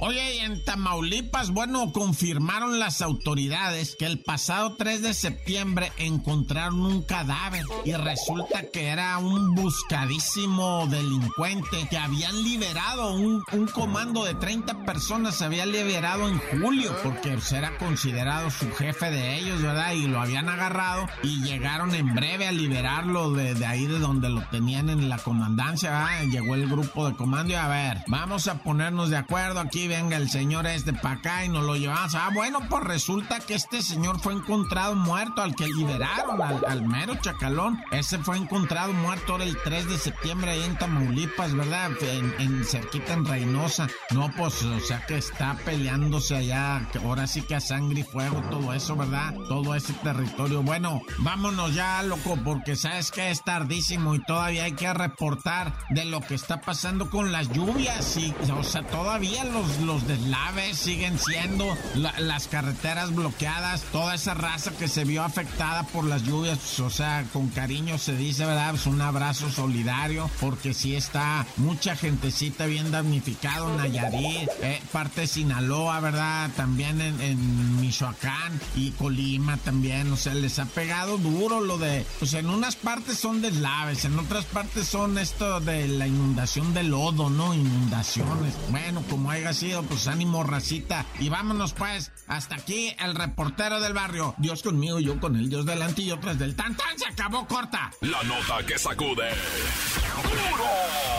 Oye, 0.00 0.36
y 0.36 0.38
en 0.38 0.64
Tamaulipas, 0.64 1.50
bueno, 1.50 1.92
confirmaron 1.92 2.78
las 2.78 3.02
autoridades 3.02 3.96
que 3.96 4.06
el 4.06 4.20
pasado 4.20 4.76
3 4.76 5.02
de 5.02 5.12
septiembre 5.12 5.90
encontraron 5.98 6.80
un 6.80 7.02
cadáver 7.02 7.64
y 7.84 7.92
resulta 7.94 8.62
que 8.72 8.86
era 8.86 9.18
un 9.18 9.56
buscadísimo 9.56 10.86
delincuente 10.86 11.88
que 11.90 11.98
habían 11.98 12.42
liberado, 12.44 13.14
un, 13.14 13.42
comando 13.74 14.24
de 14.24 14.34
30 14.34 14.84
personas 14.84 15.34
se 15.34 15.44
había 15.44 15.66
liberado 15.66 16.28
en 16.28 16.38
julio 16.38 16.94
porque 17.02 17.36
era 17.50 17.76
considerado 17.76 18.50
su 18.50 18.70
jefe 18.72 19.10
de 19.10 19.36
ellos, 19.36 19.62
¿verdad? 19.62 19.92
Y 19.92 20.06
lo 20.06 20.20
habían 20.20 20.48
agarrado 20.48 21.06
y 21.22 21.42
llegaron 21.42 21.94
en 21.94 22.14
breve 22.14 22.46
a 22.46 22.52
liberarlo 22.52 23.32
de, 23.32 23.54
de 23.54 23.66
ahí 23.66 23.86
de 23.86 23.98
donde 23.98 24.28
lo 24.28 24.42
tenían 24.48 24.90
en 24.90 25.08
la 25.08 25.18
comandancia, 25.18 25.90
¿verdad? 25.90 26.24
Llegó 26.30 26.54
el 26.54 26.68
grupo 26.68 27.08
de 27.08 27.16
comando 27.16 27.52
y 27.52 27.56
a 27.56 27.68
ver, 27.68 27.98
vamos 28.06 28.46
a 28.48 28.62
ponernos 28.62 29.10
de 29.10 29.16
acuerdo 29.18 29.60
aquí 29.60 29.88
venga 29.88 30.16
el 30.16 30.30
señor 30.30 30.66
este 30.66 30.92
para 30.92 31.16
acá 31.16 31.44
y 31.44 31.48
nos 31.48 31.64
lo 31.64 31.76
llevamos. 31.76 32.14
Ah, 32.14 32.30
bueno, 32.32 32.60
pues 32.68 32.84
resulta 32.84 33.40
que 33.40 33.54
este 33.54 33.82
señor 33.82 34.20
fue 34.20 34.32
encontrado 34.32 34.94
muerto, 34.94 35.42
al 35.42 35.54
que 35.54 35.66
liberaron, 35.66 36.40
al, 36.42 36.86
mero 36.86 37.14
chacalón. 37.16 37.80
Ese 37.90 38.18
fue 38.18 38.36
encontrado 38.36 38.92
muerto 38.92 39.32
ahora 39.32 39.44
el 39.44 39.56
3 39.62 39.88
de 39.88 39.98
septiembre 39.98 40.52
ahí 40.52 40.62
en 40.62 40.76
Tamaulipas, 40.76 41.54
¿verdad? 41.54 41.90
En, 42.02 42.64
cerquita 42.64 43.12
en 43.12 43.24
Reynosa. 43.24 43.88
No, 44.10 44.30
pues, 44.36 44.62
o 44.62 44.80
sea 44.80 45.04
que 45.06 45.18
está 45.18 45.54
peleándose 45.64 46.36
allá, 46.36 46.86
ahora 47.04 47.26
sí 47.26 47.42
que 47.42 47.54
a 47.54 47.60
sangre 47.60 48.00
y 48.00 48.04
fuego, 48.04 48.42
todo 48.50 48.72
eso, 48.72 48.96
¿verdad? 48.96 49.34
Todo 49.48 49.74
ese 49.74 49.92
territorio. 49.94 50.62
Bueno, 50.62 51.00
vámonos 51.18 51.74
ya, 51.74 52.02
loco, 52.02 52.38
porque 52.44 52.76
sabes 52.76 53.10
que 53.10 53.30
es 53.30 53.42
tardísimo 53.42 54.14
y 54.14 54.22
todavía 54.24 54.64
hay 54.64 54.72
que 54.72 54.92
reportar 54.92 55.74
de 55.90 56.04
lo 56.04 56.20
que 56.20 56.34
está 56.34 56.60
pasando 56.60 57.10
con 57.10 57.32
las 57.32 57.50
lluvias 57.50 58.16
y, 58.16 58.34
o 58.52 58.62
sea, 58.62 58.82
todavía 58.98 59.44
los, 59.44 59.78
los 59.82 60.08
deslaves 60.08 60.76
siguen 60.76 61.20
siendo 61.20 61.64
las 61.94 62.48
carreteras 62.48 63.14
bloqueadas, 63.14 63.82
toda 63.92 64.16
esa 64.16 64.34
raza 64.34 64.72
que 64.72 64.88
se 64.88 65.04
vio 65.04 65.22
afectada 65.22 65.84
por 65.84 66.04
las 66.04 66.24
lluvias, 66.24 66.80
o 66.80 66.90
sea, 66.90 67.24
con 67.32 67.48
cariño 67.48 67.96
se 67.98 68.16
dice, 68.16 68.44
¿verdad? 68.44 68.70
Pues 68.70 68.86
un 68.86 69.00
abrazo 69.00 69.50
solidario, 69.50 70.28
porque 70.40 70.74
sí 70.74 70.96
está 70.96 71.46
mucha 71.58 71.94
gentecita 71.94 72.66
bien 72.66 72.90
damnificado, 72.90 73.72
Nayarit, 73.76 74.50
eh, 74.62 74.82
parte 74.90 75.20
de 75.22 75.26
Sinaloa, 75.28 76.00
¿verdad? 76.00 76.50
También 76.56 77.00
en, 77.00 77.20
en, 77.20 77.80
Michoacán 77.80 78.60
y 78.74 78.90
Colima 78.92 79.58
también, 79.58 80.12
o 80.12 80.16
sea, 80.16 80.34
les 80.34 80.58
ha 80.58 80.64
pegado 80.64 81.18
duro 81.18 81.60
lo 81.60 81.78
de, 81.78 82.04
pues 82.18 82.34
en 82.34 82.48
unas 82.50 82.74
partes 82.74 83.16
son 83.18 83.42
deslaves, 83.42 84.04
en 84.04 84.18
otras 84.18 84.44
partes 84.46 84.88
son 84.88 85.18
esto 85.18 85.60
de 85.60 85.86
la 85.86 86.08
inundación 86.08 86.74
de 86.74 86.82
lodo, 86.82 87.30
¿no? 87.30 87.54
Inundaciones. 87.54 88.54
Bueno, 88.70 88.87
como 89.08 89.30
haya 89.30 89.52
sido, 89.52 89.82
pues 89.82 90.08
ánimo, 90.08 90.42
racita. 90.44 91.04
Y 91.18 91.28
vámonos 91.28 91.72
pues, 91.72 92.12
hasta 92.26 92.56
aquí 92.56 92.94
el 92.98 93.14
reportero 93.14 93.80
del 93.80 93.92
barrio. 93.92 94.34
Dios 94.38 94.62
conmigo, 94.62 94.98
yo 95.00 95.20
con 95.20 95.36
él, 95.36 95.48
Dios 95.48 95.66
delante 95.66 96.02
y 96.02 96.06
yo 96.06 96.16
del 96.16 96.54
tan 96.56 96.76
tan, 96.76 96.98
se 96.98 97.06
acabó 97.06 97.46
corta. 97.46 97.90
La 98.00 98.22
nota 98.22 98.64
que 98.66 98.78
sacude. 98.78 99.30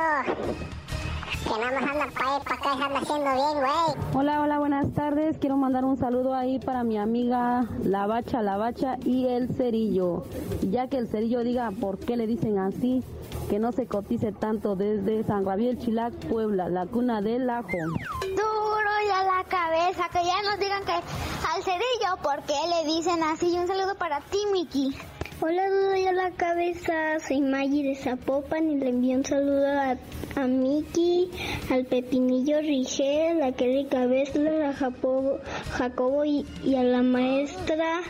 Que 1.44 1.60
nada 1.60 1.80
más 1.80 1.90
anda 1.90 2.06
para 2.12 2.34
ahí, 2.34 2.40
para 2.42 2.54
acá 2.56 2.74
y 2.74 2.76
se 2.76 2.84
anda 2.84 2.98
haciendo 2.98 3.32
bien, 3.32 3.54
güey. 3.60 4.16
Hola, 4.16 4.40
hola, 4.40 4.58
buenas 4.58 4.92
tardes. 4.92 5.38
Quiero 5.38 5.56
mandar 5.56 5.84
un 5.84 5.96
saludo 5.96 6.34
ahí 6.34 6.58
para 6.58 6.82
mi 6.82 6.98
amiga 6.98 7.68
La 7.84 8.08
Bacha, 8.08 8.42
La 8.42 8.56
Bacha 8.56 8.96
y 9.04 9.28
el 9.28 9.54
Cerillo. 9.54 10.24
Ya 10.62 10.88
que 10.88 10.96
el 10.96 11.06
Cerillo 11.06 11.44
diga 11.44 11.70
por 11.80 12.00
qué 12.00 12.16
le 12.16 12.26
dicen 12.26 12.58
así, 12.58 13.04
que 13.50 13.60
no 13.60 13.70
se 13.70 13.86
cotice 13.86 14.32
tanto 14.32 14.74
desde 14.74 15.22
San 15.22 15.44
Gabriel, 15.44 15.78
Chilac, 15.78 16.12
Puebla, 16.26 16.68
la 16.68 16.86
cuna 16.86 17.22
del 17.22 17.48
ajo. 17.48 17.68
Duro 17.68 18.90
y 19.06 19.10
a 19.10 19.22
la 19.22 19.44
cabeza, 19.44 20.08
que 20.08 20.24
ya 20.24 20.42
nos 20.42 20.58
digan 20.58 20.84
que 20.84 20.90
al 20.90 21.62
cerillo, 21.62 22.16
¿por 22.20 22.42
qué 22.42 22.56
le 22.68 22.92
dicen 22.92 23.22
así? 23.22 23.54
Y 23.54 23.58
un 23.60 23.68
saludo 23.68 23.94
para 23.94 24.20
ti, 24.22 24.38
Miki. 24.52 24.92
Hola, 25.40 25.62
a 26.08 26.12
la 26.12 26.30
cabeza. 26.32 27.20
Soy 27.20 27.40
Maggie 27.40 27.84
de 27.84 27.94
Zapopan 27.94 28.70
y 28.72 28.76
le 28.76 28.88
envío 28.88 29.18
un 29.18 29.24
saludo 29.24 29.68
a, 29.68 29.96
a 30.34 30.46
Miki, 30.48 31.30
al 31.70 31.84
Pepinillo 31.84 32.60
Rigel, 32.60 33.40
a 33.42 33.52
Kelly 33.52 33.84
Cabezla, 33.84 34.70
a 34.70 34.72
Jacobo, 34.72 36.24
y, 36.24 36.44
a 36.74 36.82
la 36.82 37.02
maestra 37.02 38.00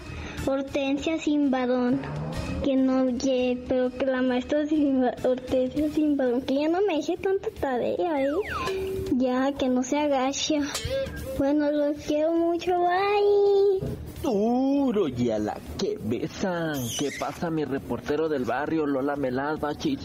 Hortensia 0.46 1.18
Simbadón. 1.18 2.00
Que 2.64 2.76
no 2.76 3.02
oye, 3.02 3.62
pero 3.68 3.90
que 3.90 4.06
la 4.06 4.22
maestra 4.22 4.60
Hortensia 5.22 5.90
Simbadón, 5.90 6.40
que 6.40 6.54
ya 6.54 6.68
no 6.68 6.80
me 6.86 6.96
eche 6.96 7.18
tanta 7.18 7.50
tarea, 7.60 8.22
¿eh? 8.22 8.32
Ya, 9.16 9.52
que 9.52 9.68
no 9.68 9.82
se 9.82 9.98
agacha. 9.98 10.60
Bueno, 11.36 11.70
los 11.72 11.98
quiero 11.98 12.32
mucho, 12.32 12.72
bye. 12.80 14.07
Duro 14.22 15.08
y 15.08 15.30
a 15.30 15.38
la 15.38 15.56
que 15.78 15.96
besan. 16.02 16.74
¿Qué 16.98 17.10
pasa, 17.18 17.50
mi 17.50 17.64
reportero 17.64 18.28
del 18.28 18.44
barrio? 18.44 18.84
Lola 18.84 19.14
Melaz, 19.16 19.60
Bache 19.60 19.96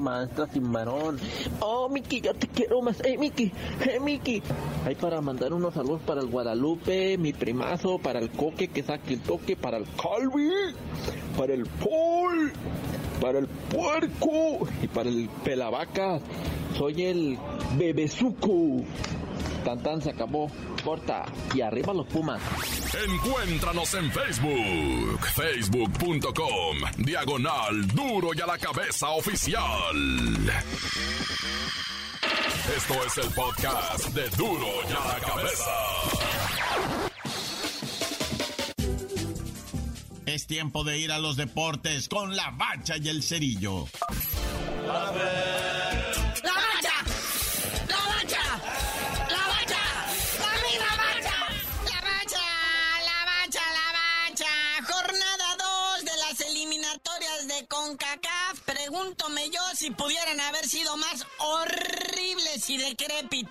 maestra 0.00 0.46
sin 0.52 0.72
varón. 0.72 1.18
Oh, 1.60 1.88
Miki, 1.88 2.20
yo 2.20 2.32
te 2.34 2.46
quiero 2.46 2.80
más. 2.82 3.00
Eh, 3.04 3.18
Miki, 3.18 3.52
eh, 3.84 3.98
Miki. 4.00 4.42
Hay 4.84 4.94
para 4.94 5.20
mandar 5.20 5.52
unos 5.52 5.74
saludos 5.74 6.00
para 6.06 6.20
el 6.20 6.28
Guadalupe, 6.28 7.18
mi 7.18 7.32
primazo, 7.32 7.98
para 7.98 8.20
el 8.20 8.30
Coque 8.30 8.68
que 8.68 8.82
saque 8.82 9.14
el 9.14 9.20
toque, 9.20 9.56
para 9.56 9.78
el 9.78 9.86
Calvi, 9.96 10.50
para 11.36 11.54
el 11.54 11.64
Paul, 11.66 12.52
para 13.20 13.38
el 13.40 13.48
Puerco 13.48 14.68
y 14.82 14.86
para 14.86 15.08
el 15.08 15.28
Pelavaca. 15.42 16.20
Soy 16.76 17.02
el 17.02 17.38
Bebezuco. 17.76 18.84
Tan 19.66 19.82
tan 19.82 20.00
se 20.00 20.10
acabó. 20.10 20.48
Corta. 20.84 21.24
Y 21.52 21.60
arriba 21.60 21.92
los 21.92 22.06
Pumas. 22.06 22.40
Encuéntranos 23.04 23.94
en 23.94 24.12
Facebook, 24.12 25.26
facebook.com, 25.34 26.76
diagonal 26.98 27.88
duro 27.88 28.28
y 28.32 28.40
a 28.40 28.46
la 28.46 28.58
cabeza 28.58 29.08
oficial. 29.08 29.96
Esto 32.76 32.94
es 33.06 33.18
el 33.18 33.34
podcast 33.34 34.06
de 34.14 34.30
duro 34.36 34.68
y 34.88 34.92
a 34.92 35.04
la 35.04 35.18
cabeza. 35.18 35.76
Es 40.26 40.46
tiempo 40.46 40.84
de 40.84 40.98
ir 41.00 41.10
a 41.10 41.18
los 41.18 41.36
deportes 41.36 42.08
con 42.08 42.36
la 42.36 42.50
bacha 42.50 42.98
y 42.98 43.08
el 43.08 43.20
cerillo. 43.24 43.86
¡La 44.86 45.10
bacha! 45.10 45.75
Pregúntome 59.16 59.50
yo 59.50 59.60
si 59.74 59.90
pudieran 59.90 60.40
haber 60.40 60.66
sido 60.66 60.96
más 60.96 61.26
horribles 61.38 62.68
y 62.68 62.76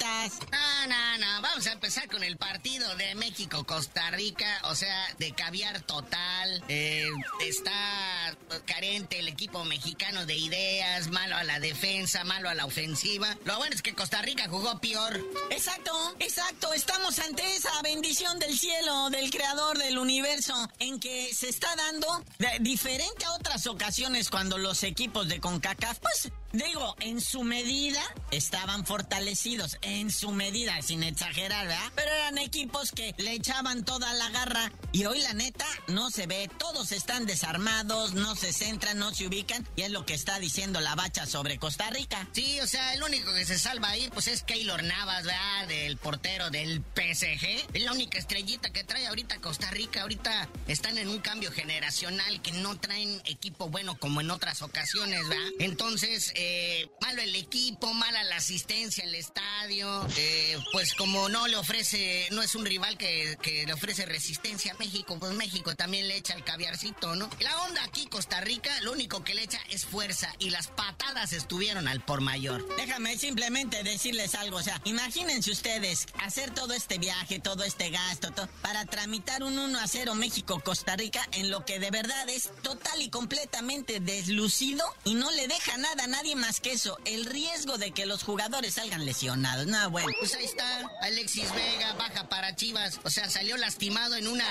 No, 0.09 0.87
no, 0.87 1.17
no. 1.17 1.41
Vamos 1.41 1.65
a 1.67 1.71
empezar 1.71 2.07
con 2.07 2.23
el 2.23 2.37
partido 2.37 2.95
de 2.95 3.15
México-Costa 3.15 4.11
Rica. 4.11 4.61
O 4.65 4.75
sea, 4.75 5.07
de 5.17 5.31
caviar 5.33 5.81
total. 5.81 6.63
Eh, 6.67 7.07
está 7.41 8.35
carente 8.65 9.19
el 9.19 9.27
equipo 9.27 9.63
mexicano 9.65 10.25
de 10.27 10.35
ideas. 10.35 11.07
Malo 11.09 11.35
a 11.35 11.43
la 11.43 11.59
defensa, 11.59 12.23
malo 12.23 12.49
a 12.49 12.53
la 12.53 12.65
ofensiva. 12.65 13.35
Lo 13.45 13.57
bueno 13.57 13.73
es 13.75 13.81
que 13.81 13.95
Costa 13.95 14.21
Rica 14.21 14.47
jugó 14.47 14.79
peor. 14.79 15.19
Exacto, 15.49 16.15
exacto. 16.19 16.73
Estamos 16.73 17.17
ante 17.19 17.55
esa 17.55 17.81
bendición 17.81 18.37
del 18.39 18.57
cielo, 18.57 19.09
del 19.09 19.31
creador 19.31 19.77
del 19.79 19.97
universo, 19.97 20.53
en 20.79 20.99
que 20.99 21.33
se 21.33 21.49
está 21.49 21.75
dando 21.75 22.23
de- 22.37 22.59
diferente 22.59 23.25
a 23.25 23.31
otras 23.33 23.65
ocasiones 23.67 24.29
cuando 24.29 24.57
los 24.59 24.83
equipos 24.83 25.27
de 25.27 25.39
CONCACAF, 25.39 25.97
pues 25.99 26.31
digo, 26.51 26.95
en 26.99 27.19
su 27.21 27.43
medida 27.43 28.01
estaban 28.31 28.85
fortalecidos, 28.85 29.77
en 29.95 30.11
su 30.11 30.31
medida, 30.31 30.81
sin 30.81 31.03
exagerar, 31.03 31.67
¿verdad? 31.67 31.91
Pero 31.95 32.11
eran 32.11 32.37
equipos 32.37 32.91
que 32.91 33.13
le 33.17 33.33
echaban 33.33 33.85
toda 33.85 34.13
la 34.13 34.29
garra 34.29 34.71
y 34.91 35.05
hoy 35.05 35.21
la 35.21 35.33
neta 35.33 35.65
no 35.87 36.11
se 36.11 36.27
ve, 36.27 36.49
todos 36.57 36.91
están 36.91 37.25
desarmados, 37.25 38.13
no 38.13 38.35
se 38.35 38.51
centran, 38.53 38.97
no 38.97 39.13
se 39.13 39.27
ubican 39.27 39.65
y 39.75 39.83
es 39.83 39.91
lo 39.91 40.05
que 40.05 40.13
está 40.13 40.39
diciendo 40.39 40.81
la 40.81 40.95
bacha 40.95 41.25
sobre 41.25 41.57
Costa 41.57 41.89
Rica. 41.89 42.27
Sí, 42.33 42.59
o 42.61 42.67
sea, 42.67 42.93
el 42.93 43.03
único 43.03 43.33
que 43.33 43.45
se 43.45 43.57
salva 43.57 43.89
ahí, 43.89 44.09
pues 44.13 44.27
es 44.27 44.43
Keylor 44.43 44.83
Navas, 44.83 45.23
¿verdad? 45.25 45.67
Del 45.67 45.97
portero 45.97 46.49
del 46.49 46.83
PSG. 46.95 47.73
Es 47.73 47.83
la 47.83 47.91
única 47.91 48.17
estrellita 48.17 48.71
que 48.71 48.83
trae 48.83 49.07
ahorita 49.07 49.39
Costa 49.39 49.69
Rica. 49.71 50.01
Ahorita 50.01 50.49
están 50.67 50.97
en 50.97 51.07
un 51.09 51.19
cambio 51.19 51.51
generacional 51.51 52.41
que 52.41 52.51
no 52.51 52.77
traen 52.77 53.21
equipo 53.25 53.69
bueno 53.69 53.97
como 53.97 54.21
en 54.21 54.31
otras 54.31 54.61
ocasiones, 54.61 55.27
¿verdad? 55.27 55.47
Entonces, 55.59 56.31
eh, 56.35 56.89
malo 57.01 57.21
el 57.21 57.35
equipo, 57.35 57.93
mala 57.93 58.23
la 58.23 58.37
asistencia 58.37 59.03
al 59.03 59.15
estadio. 59.15 59.84
Eh, 60.17 60.57
pues 60.71 60.93
como 60.93 61.29
no 61.29 61.47
le 61.47 61.57
ofrece, 61.57 62.27
no 62.31 62.41
es 62.41 62.55
un 62.55 62.65
rival 62.65 62.97
que, 62.97 63.37
que 63.41 63.65
le 63.65 63.73
ofrece 63.73 64.05
resistencia 64.05 64.73
a 64.73 64.77
México, 64.77 65.17
pues 65.19 65.33
México 65.33 65.75
también 65.75 66.07
le 66.07 66.17
echa 66.17 66.33
el 66.33 66.43
caviarcito, 66.43 67.15
¿no? 67.15 67.29
La 67.39 67.61
onda 67.63 67.83
aquí, 67.83 68.07
Costa 68.07 68.41
Rica, 68.41 68.69
lo 68.81 68.91
único 68.91 69.23
que 69.23 69.33
le 69.33 69.43
echa 69.43 69.59
es 69.69 69.85
fuerza 69.85 70.33
y 70.39 70.49
las 70.49 70.67
patadas 70.67 71.33
estuvieron 71.33 71.87
al 71.87 72.01
por 72.01 72.21
mayor. 72.21 72.65
Déjame 72.77 73.17
simplemente 73.17 73.83
decirles 73.83 74.35
algo, 74.35 74.57
o 74.57 74.63
sea, 74.63 74.81
imagínense 74.85 75.51
ustedes 75.51 76.07
hacer 76.23 76.51
todo 76.51 76.73
este 76.73 76.97
viaje, 76.97 77.39
todo 77.39 77.63
este 77.63 77.89
gasto, 77.89 78.31
todo, 78.31 78.47
para 78.61 78.85
tramitar 78.85 79.43
un 79.43 79.57
1 79.57 79.79
a 79.79 79.87
0 79.87 80.15
México-Costa 80.15 80.95
Rica 80.95 81.27
en 81.31 81.49
lo 81.49 81.65
que 81.65 81.79
de 81.79 81.91
verdad 81.91 82.29
es 82.29 82.51
total 82.61 83.01
y 83.01 83.09
completamente 83.09 83.99
deslucido 83.99 84.85
y 85.03 85.15
no 85.15 85.31
le 85.31 85.47
deja 85.47 85.77
nada 85.77 86.03
a 86.03 86.07
nadie 86.07 86.35
más 86.35 86.59
que 86.59 86.73
eso, 86.73 86.97
el 87.05 87.25
riesgo 87.25 87.77
de 87.77 87.91
que 87.91 88.05
los 88.05 88.23
jugadores 88.23 88.75
salgan 88.75 89.05
lesionados. 89.05 89.67
No, 89.67 89.74
bueno. 89.89 90.09
Pues 90.19 90.33
ahí 90.35 90.45
está, 90.45 90.91
Alexis 91.01 91.53
Vega 91.53 91.93
baja 91.93 92.27
para 92.29 92.55
Chivas. 92.55 92.99
O 93.03 93.09
sea, 93.09 93.29
salió 93.29 93.57
lastimado 93.57 94.15
en 94.15 94.27
una, 94.27 94.47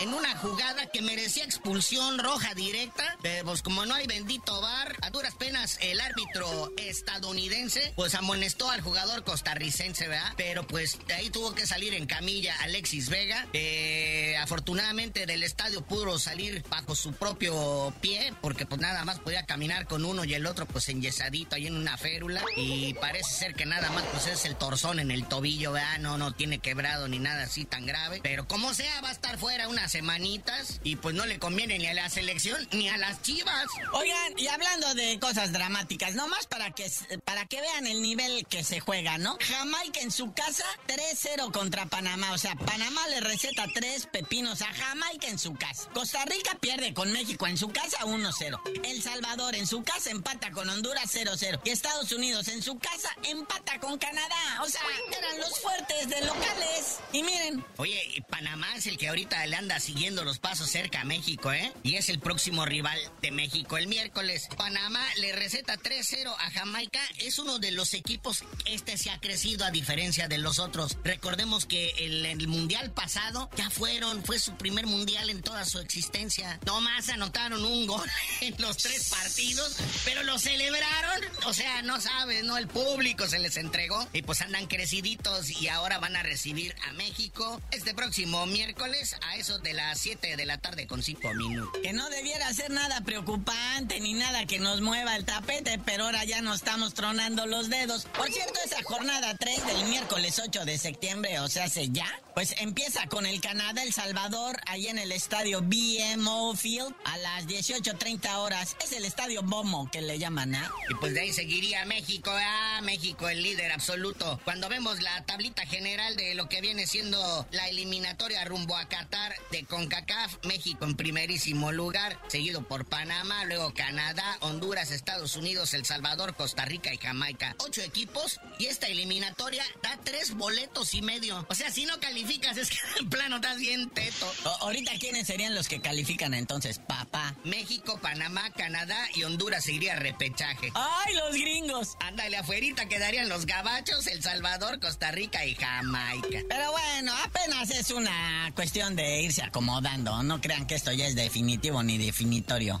en 0.00 0.14
una 0.14 0.36
jugada 0.38 0.86
que 0.86 1.02
merecía 1.02 1.44
expulsión 1.44 2.18
roja 2.18 2.54
directa. 2.54 3.16
Pues 3.44 3.62
como 3.62 3.86
no 3.86 3.94
hay 3.94 4.06
bendito 4.06 4.60
bar, 4.60 4.96
a 5.02 5.10
duras 5.10 5.34
penas 5.34 5.78
el 5.80 6.00
árbitro 6.00 6.72
estadounidense 6.76 7.92
pues 7.96 8.14
amonestó 8.14 8.70
al 8.70 8.80
jugador 8.80 9.24
costarricense, 9.24 10.08
¿verdad? 10.08 10.32
Pero 10.36 10.66
pues 10.66 10.98
de 11.06 11.14
ahí 11.14 11.30
tuvo 11.30 11.54
que 11.54 11.66
salir 11.66 11.94
en 11.94 12.06
camilla 12.06 12.54
Alexis 12.62 13.08
Vega. 13.08 13.46
Eh, 13.52 14.36
afortunadamente 14.38 15.26
del 15.26 15.42
estadio 15.42 15.82
pudo 15.82 16.18
salir 16.18 16.64
bajo 16.68 16.94
su 16.94 17.12
propio 17.12 17.92
pie, 18.00 18.34
porque 18.40 18.66
pues 18.66 18.80
nada 18.80 19.04
más 19.04 19.18
podía 19.20 19.46
caminar 19.46 19.86
con 19.86 20.04
uno 20.04 20.24
y 20.24 20.34
el 20.34 20.46
otro 20.46 20.66
pues 20.66 20.88
enyesadito 20.88 21.56
ahí 21.56 21.66
en 21.66 21.76
una 21.76 21.96
férula. 21.96 22.42
Y 22.56 22.94
parece 22.94 23.30
ser 23.30 23.54
que 23.54 23.66
nada 23.66 23.90
más 23.90 24.04
pues 24.12 24.26
es 24.26 24.44
el 24.44 24.55
torzón 24.58 24.98
en 24.98 25.10
el 25.10 25.26
tobillo, 25.26 25.72
¿verdad? 25.72 25.98
No, 25.98 26.18
no 26.18 26.32
tiene 26.32 26.58
quebrado 26.58 27.08
ni 27.08 27.18
nada 27.18 27.44
así 27.44 27.64
tan 27.64 27.86
grave. 27.86 28.20
Pero 28.22 28.46
como 28.46 28.74
sea, 28.74 29.00
va 29.00 29.08
a 29.10 29.12
estar 29.12 29.38
fuera 29.38 29.68
unas 29.68 29.92
semanitas 29.92 30.80
y 30.82 30.96
pues 30.96 31.14
no 31.14 31.26
le 31.26 31.38
conviene 31.38 31.78
ni 31.78 31.86
a 31.86 31.94
la 31.94 32.08
selección 32.10 32.66
ni 32.72 32.88
a 32.88 32.96
las 32.96 33.22
chivas. 33.22 33.66
Oigan, 33.92 34.38
y 34.38 34.48
hablando 34.48 34.94
de 34.94 35.18
cosas 35.18 35.52
dramáticas, 35.52 36.14
nomás 36.14 36.46
para 36.46 36.70
que, 36.70 36.90
para 37.24 37.46
que 37.46 37.60
vean 37.60 37.86
el 37.86 38.02
nivel 38.02 38.46
que 38.46 38.64
se 38.64 38.80
juega, 38.80 39.18
¿no? 39.18 39.36
Jamaica 39.40 40.00
en 40.00 40.10
su 40.10 40.32
casa, 40.32 40.64
3-0 40.86 41.52
contra 41.52 41.86
Panamá. 41.86 42.32
O 42.32 42.38
sea, 42.38 42.54
Panamá 42.56 43.06
le 43.08 43.20
receta 43.20 43.66
tres 43.74 44.06
pepinos 44.06 44.62
a 44.62 44.72
Jamaica 44.72 45.28
en 45.28 45.38
su 45.38 45.54
casa. 45.54 45.88
Costa 45.92 46.24
Rica 46.24 46.56
pierde 46.60 46.94
con 46.94 47.12
México 47.12 47.46
en 47.46 47.56
su 47.56 47.68
casa 47.68 47.98
1-0. 48.04 48.60
El 48.84 49.02
Salvador 49.02 49.54
en 49.54 49.66
su 49.66 49.82
casa 49.82 50.10
empata 50.10 50.50
con 50.50 50.68
Honduras 50.68 51.14
0-0. 51.14 51.60
Y 51.64 51.70
Estados 51.70 52.12
Unidos 52.12 52.48
en 52.48 52.62
su 52.62 52.78
casa 52.78 53.08
empata 53.24 53.78
con 53.80 53.98
Canadá. 53.98 54.45
O 54.62 54.68
sea, 54.68 54.80
eran 55.18 55.40
los 55.40 55.58
fuertes 55.60 56.08
de 56.08 56.20
locales. 56.24 56.98
Y 57.12 57.22
miren. 57.22 57.64
Oye, 57.76 58.24
Panamá 58.30 58.74
es 58.76 58.86
el 58.86 58.98
que 58.98 59.08
ahorita 59.08 59.44
le 59.46 59.56
anda 59.56 59.78
siguiendo 59.80 60.24
los 60.24 60.38
pasos 60.38 60.70
cerca 60.70 61.00
a 61.02 61.04
México, 61.04 61.52
¿eh? 61.52 61.72
Y 61.82 61.96
es 61.96 62.08
el 62.08 62.18
próximo 62.18 62.64
rival 62.64 62.98
de 63.22 63.30
México 63.30 63.76
el 63.76 63.86
miércoles. 63.86 64.48
Panamá 64.56 65.04
le 65.18 65.32
receta 65.32 65.76
3-0 65.76 66.34
a 66.38 66.50
Jamaica. 66.50 67.00
Es 67.18 67.38
uno 67.38 67.58
de 67.58 67.72
los 67.72 67.94
equipos, 67.94 68.44
este 68.64 68.98
se 68.98 69.10
ha 69.10 69.20
crecido 69.20 69.64
a 69.64 69.70
diferencia 69.70 70.28
de 70.28 70.38
los 70.38 70.58
otros. 70.58 70.96
Recordemos 71.04 71.66
que 71.66 71.90
el, 71.98 72.24
el 72.26 72.48
mundial 72.48 72.90
pasado 72.90 73.50
ya 73.56 73.70
fueron, 73.70 74.24
fue 74.24 74.38
su 74.38 74.54
primer 74.56 74.86
mundial 74.86 75.30
en 75.30 75.42
toda 75.42 75.64
su 75.64 75.78
existencia. 75.78 76.58
No 76.66 76.80
más 76.80 77.08
anotaron 77.08 77.64
un 77.64 77.86
gol 77.86 78.08
en 78.40 78.54
los 78.58 78.76
tres 78.76 79.08
partidos, 79.10 79.76
pero 80.04 80.22
lo 80.22 80.38
celebraron. 80.38 81.22
O 81.46 81.52
sea, 81.52 81.82
no 81.82 82.00
sabes, 82.00 82.44
¿no? 82.44 82.56
El 82.56 82.68
público 82.68 83.26
se 83.26 83.38
les 83.38 83.56
entregó 83.56 84.06
y 84.12 84.22
pues 84.22 84.35
andan 84.40 84.66
creciditos 84.66 85.50
y 85.50 85.68
ahora 85.68 85.98
van 85.98 86.16
a 86.16 86.22
recibir 86.22 86.74
a 86.88 86.92
México 86.92 87.60
este 87.70 87.94
próximo 87.94 88.46
miércoles 88.46 89.16
a 89.22 89.36
eso 89.36 89.58
de 89.58 89.72
las 89.72 89.98
7 89.98 90.36
de 90.36 90.46
la 90.46 90.58
tarde 90.58 90.86
con 90.86 91.02
5 91.02 91.34
minutos. 91.34 91.80
Que 91.82 91.92
no 91.92 92.08
debiera 92.10 92.52
ser 92.52 92.70
nada 92.70 93.00
preocupante 93.02 94.00
ni 94.00 94.14
nada 94.14 94.46
que 94.46 94.58
nos 94.58 94.80
mueva 94.80 95.16
el 95.16 95.24
tapete, 95.24 95.80
pero 95.84 96.04
ahora 96.04 96.24
ya 96.24 96.42
nos 96.42 96.56
estamos 96.56 96.94
tronando 96.94 97.46
los 97.46 97.68
dedos. 97.68 98.06
Por 98.16 98.30
cierto, 98.30 98.58
esa 98.64 98.82
jornada 98.82 99.36
3 99.36 99.66
del 99.66 99.84
miércoles 99.86 100.40
8 100.44 100.64
de 100.64 100.78
septiembre, 100.78 101.40
o 101.40 101.48
sea, 101.48 101.64
hace 101.64 101.90
ya, 101.90 102.06
pues 102.34 102.54
empieza 102.58 103.06
con 103.06 103.26
el 103.26 103.40
Canadá, 103.40 103.82
El 103.82 103.92
Salvador, 103.92 104.56
ahí 104.66 104.88
en 104.88 104.98
el 104.98 105.12
estadio 105.12 105.62
BMO 105.62 106.54
Field 106.54 106.94
a 107.04 107.16
las 107.18 107.46
18.30 107.46 108.36
horas. 108.36 108.76
Es 108.84 108.92
el 108.92 109.04
estadio 109.04 109.42
Bomo 109.42 109.90
que 109.90 110.02
le 110.02 110.18
llaman, 110.18 110.54
¿ah? 110.54 110.72
Y 110.90 110.94
pues 110.94 111.14
de 111.14 111.20
ahí 111.20 111.32
seguiría 111.32 111.84
México, 111.84 112.30
ah, 112.32 112.80
México 112.82 113.28
el 113.28 113.42
líder 113.42 113.72
absoluto. 113.72 114.25
Cuando 114.44 114.68
vemos 114.68 115.00
la 115.02 115.24
tablita 115.24 115.64
general 115.66 116.16
de 116.16 116.34
lo 116.34 116.48
que 116.48 116.60
viene 116.60 116.86
siendo 116.86 117.46
la 117.52 117.68
eliminatoria 117.68 118.44
rumbo 118.44 118.76
a 118.76 118.88
Qatar 118.88 119.34
de 119.50 119.64
CONCACAF, 119.64 120.44
México 120.44 120.84
en 120.84 120.96
primerísimo 120.96 121.72
lugar, 121.72 122.18
seguido 122.28 122.62
por 122.62 122.86
Panamá, 122.86 123.44
luego 123.44 123.72
Canadá, 123.74 124.36
Honduras, 124.40 124.90
Estados 124.90 125.36
Unidos, 125.36 125.74
El 125.74 125.84
Salvador, 125.84 126.34
Costa 126.34 126.64
Rica 126.64 126.92
y 126.92 126.98
Jamaica. 126.98 127.54
Ocho 127.58 127.82
equipos 127.82 128.40
y 128.58 128.66
esta 128.66 128.86
eliminatoria 128.88 129.64
da 129.82 129.98
tres 130.02 130.34
boletos 130.34 130.94
y 130.94 131.02
medio. 131.02 131.46
O 131.48 131.54
sea, 131.54 131.70
si 131.70 131.86
no 131.86 131.98
calificas 132.00 132.56
es 132.56 132.70
que 132.70 132.78
en 133.00 133.08
plano 133.08 133.36
estás 133.36 133.58
bien 133.58 133.88
teto. 133.90 134.32
ahorita, 134.60 134.92
¿quiénes 134.98 135.26
serían 135.26 135.54
los 135.54 135.68
que 135.68 135.80
califican 135.80 136.34
entonces, 136.34 136.78
papá? 136.78 137.34
México, 137.44 137.98
Panamá, 138.00 138.50
Canadá 138.50 139.08
y 139.14 139.24
Honduras 139.24 139.64
seguiría 139.64 139.96
repechaje. 139.96 140.70
¡Ay, 140.74 141.14
los 141.14 141.34
gringos! 141.34 141.96
Ándale, 142.00 142.36
afuerita 142.36 142.86
quedarían 142.86 143.28
los 143.28 143.46
gabachos, 143.46 144.06
El 144.06 144.15
Salvador, 144.22 144.80
Costa 144.80 145.10
Rica 145.10 145.44
y 145.44 145.54
Jamaica. 145.54 146.40
Pero 146.48 146.72
bueno, 146.72 147.12
apenas 147.24 147.70
es 147.70 147.90
una 147.90 148.50
cuestión 148.54 148.96
de 148.96 149.22
irse 149.22 149.42
acomodando. 149.42 150.22
No 150.22 150.40
crean 150.40 150.66
que 150.66 150.74
esto 150.74 150.92
ya 150.92 151.06
es 151.06 151.14
definitivo 151.14 151.82
ni 151.82 151.98
definitorio. 151.98 152.80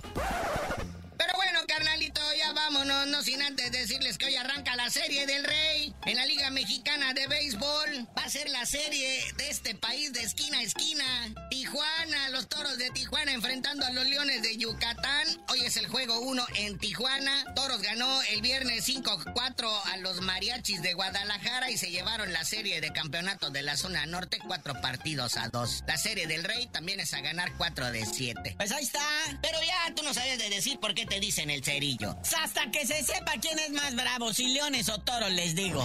Carnalito, 1.66 2.20
ya 2.38 2.52
vámonos, 2.52 3.06
no 3.08 3.22
sin 3.22 3.42
antes 3.42 3.72
decirles 3.72 4.18
que 4.18 4.26
hoy 4.26 4.36
arranca 4.36 4.76
la 4.76 4.88
serie 4.90 5.26
del 5.26 5.44
Rey 5.44 5.94
en 6.04 6.16
la 6.16 6.26
Liga 6.26 6.50
Mexicana 6.50 7.12
de 7.12 7.26
Béisbol. 7.26 8.08
Va 8.16 8.22
a 8.22 8.30
ser 8.30 8.48
la 8.50 8.64
serie 8.66 9.24
de 9.36 9.50
este 9.50 9.74
país 9.74 10.12
de 10.12 10.22
esquina 10.22 10.58
a 10.58 10.62
esquina. 10.62 11.04
Tijuana, 11.50 12.28
los 12.30 12.48
toros 12.48 12.78
de 12.78 12.90
Tijuana 12.90 13.32
enfrentando 13.32 13.84
a 13.84 13.90
los 13.90 14.06
leones 14.06 14.42
de 14.42 14.56
Yucatán. 14.56 15.26
Hoy 15.48 15.60
es 15.62 15.76
el 15.76 15.88
juego 15.88 16.20
1 16.20 16.46
en 16.56 16.78
Tijuana. 16.78 17.44
Toros 17.54 17.82
ganó 17.82 18.22
el 18.30 18.42
viernes 18.42 18.88
5-4 18.88 19.80
a 19.86 19.96
los 19.98 20.20
mariachis 20.20 20.82
de 20.82 20.94
Guadalajara 20.94 21.70
y 21.70 21.78
se 21.78 21.90
llevaron 21.90 22.32
la 22.32 22.44
serie 22.44 22.80
de 22.80 22.92
campeonato 22.92 23.50
de 23.50 23.62
la 23.62 23.76
zona 23.76 24.06
norte, 24.06 24.38
cuatro 24.46 24.80
partidos 24.80 25.36
a 25.36 25.48
dos. 25.48 25.82
La 25.86 25.96
serie 25.96 26.26
del 26.26 26.44
Rey 26.44 26.66
también 26.68 27.00
es 27.00 27.12
a 27.14 27.20
ganar 27.20 27.52
4 27.56 27.90
de 27.90 28.06
7. 28.06 28.54
Pues 28.56 28.72
ahí 28.72 28.84
está. 28.84 29.02
Pero 29.42 29.58
ya 29.62 29.94
tú 29.94 30.02
no 30.02 30.14
sabes 30.14 30.38
de 30.38 30.48
decir 30.48 30.78
por 30.78 30.94
qué 30.94 31.06
te 31.06 31.20
dicen 31.20 31.50
cerillo. 31.62 32.16
Hasta 32.42 32.70
que 32.70 32.86
se 32.86 33.02
sepa 33.02 33.32
quién 33.40 33.58
es 33.58 33.70
más 33.70 33.94
bravo, 33.94 34.32
si 34.32 34.48
leones 34.48 34.88
o 34.88 34.98
toros, 34.98 35.30
les 35.32 35.54
digo. 35.54 35.84